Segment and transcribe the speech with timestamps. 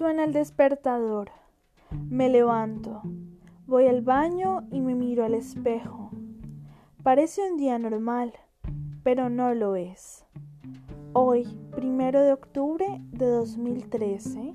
[0.00, 1.30] Suena el despertador.
[2.08, 3.02] Me levanto.
[3.66, 6.10] Voy al baño y me miro al espejo.
[7.02, 8.32] Parece un día normal,
[9.02, 10.24] pero no lo es.
[11.12, 14.54] Hoy, primero de octubre de 2013,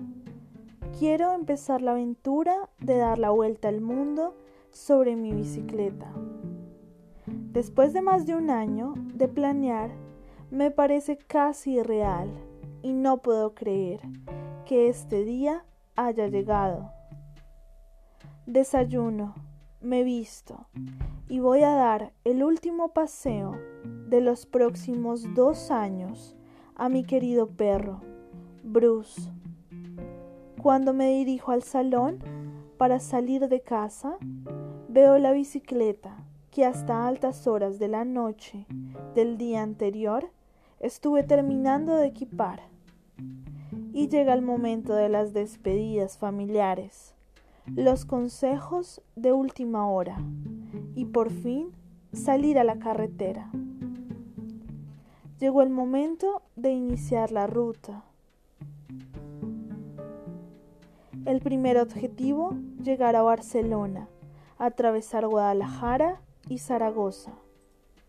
[0.97, 4.35] quiero empezar la aventura de dar la vuelta al mundo
[4.71, 6.11] sobre mi bicicleta.
[7.27, 9.91] Después de más de un año de planear,
[10.49, 12.31] me parece casi irreal
[12.81, 14.01] y no puedo creer
[14.65, 15.63] que este día
[15.95, 16.91] haya llegado.
[18.47, 19.35] Desayuno,
[19.79, 20.65] me visto
[21.29, 23.55] y voy a dar el último paseo
[24.07, 26.35] de los próximos dos años
[26.75, 28.01] a mi querido perro,
[28.63, 29.31] Bruce.
[30.61, 32.19] Cuando me dirijo al salón
[32.77, 34.17] para salir de casa,
[34.89, 38.65] veo la bicicleta que hasta altas horas de la noche
[39.13, 40.31] del día anterior
[40.79, 42.61] estuve terminando de equipar
[43.95, 47.15] y llega el momento de las despedidas familiares,
[47.65, 50.17] los consejos de última hora
[50.95, 51.71] y por fin
[52.11, 53.49] salir a la carretera.
[55.39, 58.03] Llegó el momento de iniciar la ruta.
[61.23, 64.09] El primer objetivo, llegar a Barcelona,
[64.57, 67.31] atravesar Guadalajara y Zaragoza.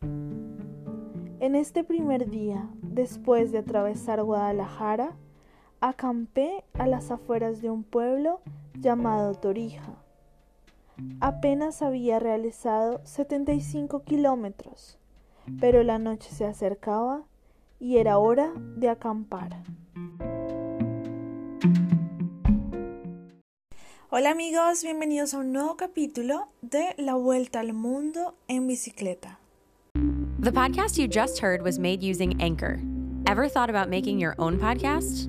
[0.00, 5.14] En este primer día, después de atravesar Guadalajara,
[5.88, 8.40] acampé a las afueras de un pueblo
[8.74, 9.94] llamado Torija.
[11.20, 14.98] Apenas había realizado 75 kilómetros,
[15.60, 17.22] pero la noche se acercaba
[17.78, 19.62] y era hora de acampar.
[24.10, 29.38] Hola amigos, bienvenidos a un nuevo capítulo de La Vuelta al Mundo en Bicicleta.
[30.40, 32.80] The podcast you just heard was made using Anchor.
[33.26, 35.28] Ever thought about making your own podcast?